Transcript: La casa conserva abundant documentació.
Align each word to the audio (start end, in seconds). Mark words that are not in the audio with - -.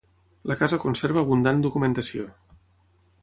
La 0.51 0.55
casa 0.61 0.79
conserva 0.85 1.23
abundant 1.25 1.61
documentació. 1.67 2.27